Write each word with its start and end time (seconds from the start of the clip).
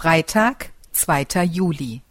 Freitag, 0.00 0.70
2. 0.92 1.42
Juli. 1.42 2.02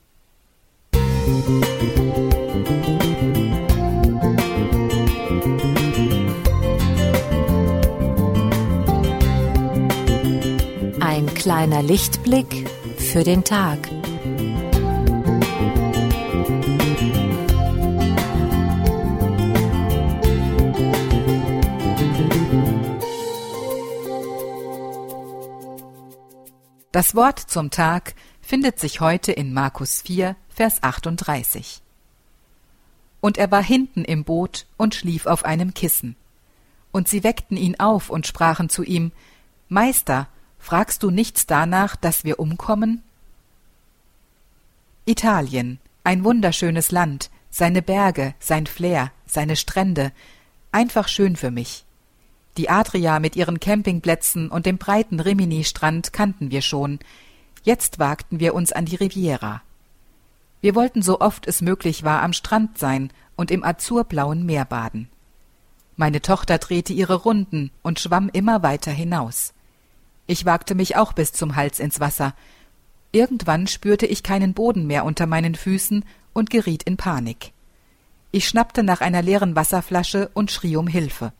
Ein 11.00 11.34
kleiner 11.34 11.81
Lichtblick 11.81 12.70
für 12.97 13.23
den 13.23 13.45
Tag. 13.45 13.79
Das 26.93 27.15
Wort 27.15 27.39
zum 27.39 27.69
Tag 27.69 28.15
findet 28.41 28.79
sich 28.79 29.01
heute 29.01 29.33
in 29.33 29.53
Markus 29.53 30.02
4, 30.03 30.38
Vers 30.48 30.81
38. 30.84 31.81
Und 33.20 33.38
er 33.38 33.52
war 33.52 33.62
hinten 33.62 34.05
im 34.05 34.23
Boot 34.23 34.66
und 34.77 34.95
schlief 34.95 35.26
auf 35.26 35.43
einem 35.43 35.73
Kissen. 35.73 36.15
Und 36.93 37.09
sie 37.09 37.26
weckten 37.26 37.57
ihn 37.57 37.77
auf 37.77 38.09
und 38.09 38.26
sprachen 38.26 38.70
zu 38.70 38.84
ihm, 38.84 39.12
Meister, 39.67 40.29
fragst 40.59 41.03
du 41.03 41.12
nichts 41.12 41.45
danach, 41.45 41.98
dass 41.98 42.23
wir 42.23 42.39
umkommen? 42.39 43.04
Italien, 45.04 45.79
ein 46.05 46.23
wunderschönes 46.23 46.91
Land, 46.91 47.29
seine 47.49 47.81
Berge, 47.81 48.34
sein 48.40 48.65
Flair, 48.65 49.12
seine 49.26 49.57
Strände, 49.57 50.13
einfach 50.71 51.09
schön 51.09 51.35
für 51.35 51.51
mich. 51.51 51.84
Die 52.57 52.70
Adria 52.71 53.20
mit 53.20 53.35
ihren 53.35 53.59
Campingplätzen 53.59 54.49
und 54.49 54.65
dem 54.65 54.79
breiten 54.79 55.20
Rimini-Strand 55.20 56.11
kannten 56.11 56.49
wir 56.49 56.63
schon. 56.63 56.98
Jetzt 57.63 57.99
wagten 57.99 58.39
wir 58.39 58.55
uns 58.55 58.71
an 58.71 58.85
die 58.85 58.95
Riviera. 58.95 59.61
Wir 60.59 60.73
wollten 60.73 61.03
so 61.03 61.20
oft 61.21 61.45
es 61.45 61.62
möglich 61.62 62.04
war 62.04 62.23
am 62.23 62.34
Strand 62.34 62.79
sein 62.79 63.12
und 63.35 63.51
im 63.51 63.63
azurblauen 63.63 64.44
Meer 64.44 64.66
baden. 64.66 65.08
Meine 65.95 66.20
Tochter 66.20 66.58
drehte 66.58 66.94
ihre 66.94 67.14
Runden 67.14 67.70
und 67.84 68.00
schwamm 68.00 68.30
immer 68.34 68.64
weiter 68.64 68.92
hinaus. 68.92 69.54
Ich 70.26 70.45
wagte 70.45 70.73
mich 70.73 70.95
auch 70.95 71.14
bis 71.14 71.34
zum 71.34 71.56
Hals 71.56 71.80
ins 71.80 72.00
Wasser. 72.00 72.34
Irgendwann 73.12 73.67
spürte 73.67 74.08
ich 74.08 74.23
keinen 74.23 74.56
Boden 74.56 74.88
mehr 74.88 75.06
unter 75.06 75.28
meinen 75.28 75.54
Füßen 75.54 76.04
und 76.34 76.50
geriet 76.50 76.84
in 76.84 76.98
Panik. 76.98 77.54
Ich 78.32 78.48
schnappte 78.48 78.82
nach 78.82 79.02
einer 79.02 79.22
leeren 79.22 79.56
Wasserflasche 79.56 80.32
und 80.34 80.52
schrie 80.52 80.76
um 80.76 80.88
Hilfe. 80.88 81.34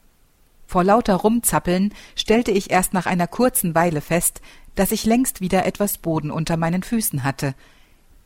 Vor 0.78 0.84
lauter 0.84 1.16
Rumzappeln 1.16 1.92
stellte 2.16 2.52
ich 2.52 2.70
erst 2.70 2.94
nach 2.94 3.08
einer 3.08 3.26
kurzen 3.26 3.74
Weile 3.74 4.00
fest, 4.00 4.42
dass 4.76 4.92
ich 4.92 5.06
längst 5.06 5.42
wieder 5.42 5.66
etwas 5.66 5.98
Boden 5.98 6.30
unter 6.30 6.56
meinen 6.56 6.84
Füßen 6.84 7.24
hatte. 7.24 7.56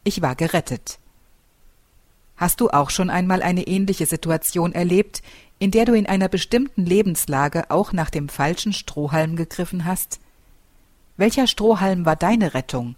Ich 0.03 0.21
war 0.21 0.35
gerettet. 0.35 0.99
Hast 2.35 2.59
du 2.59 2.69
auch 2.69 2.89
schon 2.89 3.09
einmal 3.09 3.41
eine 3.41 3.67
ähnliche 3.67 4.05
Situation 4.05 4.73
erlebt, 4.73 5.21
in 5.59 5.71
der 5.71 5.85
du 5.85 5.93
in 5.93 6.07
einer 6.07 6.27
bestimmten 6.27 6.85
Lebenslage 6.85 7.71
auch 7.71 7.93
nach 7.93 8.09
dem 8.09 8.27
falschen 8.27 8.73
Strohhalm 8.73 9.37
gegriffen 9.37 9.85
hast? 9.85 10.19
Welcher 11.15 11.47
Strohhalm 11.47 12.05
war 12.05 12.17
deine 12.17 12.53
Rettung? 12.53 12.97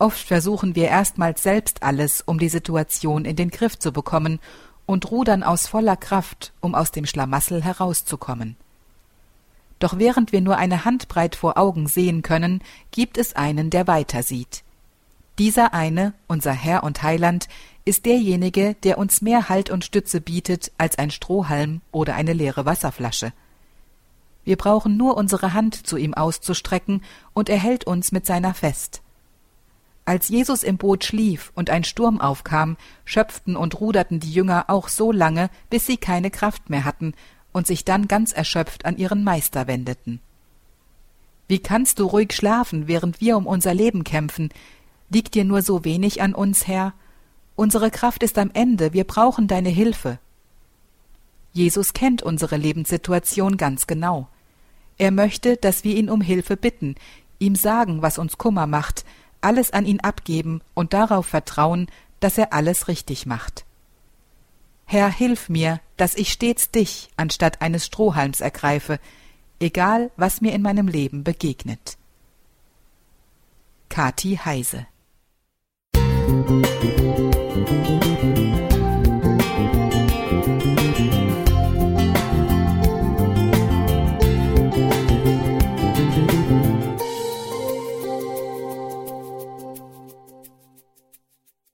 Oft 0.00 0.26
versuchen 0.26 0.74
wir 0.74 0.88
erstmals 0.88 1.44
selbst 1.44 1.84
alles, 1.84 2.22
um 2.22 2.40
die 2.40 2.48
Situation 2.48 3.24
in 3.24 3.36
den 3.36 3.50
Griff 3.50 3.78
zu 3.78 3.92
bekommen 3.92 4.40
und 4.86 5.10
rudern 5.10 5.42
aus 5.42 5.66
voller 5.66 5.96
Kraft, 5.96 6.52
um 6.60 6.74
aus 6.74 6.90
dem 6.90 7.06
Schlamassel 7.06 7.62
herauszukommen. 7.62 8.56
Doch 9.78 9.98
während 9.98 10.32
wir 10.32 10.40
nur 10.40 10.58
eine 10.58 10.84
Handbreit 10.84 11.34
vor 11.34 11.58
Augen 11.58 11.88
sehen 11.88 12.22
können, 12.22 12.62
gibt 12.92 13.18
es 13.18 13.34
einen, 13.34 13.70
der 13.70 13.86
weiter 13.86 14.22
sieht. 14.22 14.62
Dieser 15.38 15.74
eine, 15.74 16.14
unser 16.28 16.52
Herr 16.52 16.84
und 16.84 17.02
Heiland, 17.02 17.48
ist 17.84 18.06
derjenige, 18.06 18.74
der 18.84 18.98
uns 18.98 19.22
mehr 19.22 19.48
Halt 19.48 19.70
und 19.70 19.84
Stütze 19.84 20.20
bietet 20.20 20.70
als 20.78 20.98
ein 20.98 21.10
Strohhalm 21.10 21.80
oder 21.90 22.14
eine 22.14 22.32
leere 22.32 22.64
Wasserflasche. 22.64 23.32
Wir 24.44 24.56
brauchen 24.56 24.96
nur 24.96 25.16
unsere 25.16 25.52
Hand 25.52 25.86
zu 25.86 25.96
ihm 25.96 26.14
auszustrecken, 26.14 27.02
und 27.32 27.48
er 27.48 27.58
hält 27.58 27.84
uns 27.84 28.12
mit 28.12 28.26
seiner 28.26 28.54
fest. 28.54 29.02
Als 30.04 30.28
Jesus 30.28 30.64
im 30.64 30.78
Boot 30.78 31.04
schlief 31.04 31.52
und 31.54 31.70
ein 31.70 31.84
Sturm 31.84 32.20
aufkam, 32.20 32.76
schöpften 33.04 33.56
und 33.56 33.80
ruderten 33.80 34.18
die 34.18 34.32
Jünger 34.32 34.64
auch 34.68 34.88
so 34.88 35.12
lange, 35.12 35.48
bis 35.70 35.86
sie 35.86 35.96
keine 35.96 36.30
Kraft 36.30 36.70
mehr 36.70 36.84
hatten 36.84 37.14
und 37.52 37.66
sich 37.66 37.84
dann 37.84 38.08
ganz 38.08 38.32
erschöpft 38.32 38.84
an 38.84 38.96
ihren 38.96 39.22
Meister 39.22 39.66
wendeten. 39.66 40.20
Wie 41.46 41.60
kannst 41.60 41.98
du 41.98 42.06
ruhig 42.06 42.32
schlafen, 42.32 42.88
während 42.88 43.20
wir 43.20 43.36
um 43.36 43.46
unser 43.46 43.74
Leben 43.74 44.04
kämpfen? 44.04 44.48
Liegt 45.10 45.34
dir 45.34 45.44
nur 45.44 45.62
so 45.62 45.84
wenig 45.84 46.22
an 46.22 46.34
uns, 46.34 46.66
Herr? 46.66 46.94
Unsere 47.54 47.90
Kraft 47.90 48.22
ist 48.22 48.38
am 48.38 48.50
Ende, 48.54 48.92
wir 48.92 49.04
brauchen 49.04 49.46
deine 49.46 49.68
Hilfe. 49.68 50.18
Jesus 51.52 51.92
kennt 51.92 52.22
unsere 52.22 52.56
Lebenssituation 52.56 53.56
ganz 53.58 53.86
genau. 53.86 54.28
Er 54.96 55.10
möchte, 55.10 55.56
dass 55.56 55.84
wir 55.84 55.94
ihn 55.94 56.08
um 56.08 56.22
Hilfe 56.22 56.56
bitten, 56.56 56.94
ihm 57.38 57.54
sagen, 57.54 58.00
was 58.02 58.18
uns 58.18 58.38
Kummer 58.38 58.66
macht, 58.66 59.04
alles 59.42 59.70
an 59.72 59.84
ihn 59.86 60.00
abgeben 60.00 60.62
und 60.74 60.92
darauf 60.92 61.26
vertrauen, 61.26 61.88
dass 62.20 62.38
er 62.38 62.52
alles 62.52 62.88
richtig 62.88 63.26
macht. 63.26 63.64
Herr, 64.84 65.10
hilf 65.10 65.48
mir, 65.48 65.80
dass 65.96 66.14
ich 66.14 66.32
stets 66.32 66.70
dich 66.70 67.10
anstatt 67.16 67.62
eines 67.62 67.86
Strohhalms 67.86 68.40
ergreife, 68.40 68.98
egal 69.60 70.10
was 70.16 70.40
mir 70.40 70.52
in 70.52 70.62
meinem 70.62 70.88
Leben 70.88 71.24
begegnet. 71.24 71.96
Kati 73.88 74.38
Heise 74.42 74.86
Musik 76.42 78.01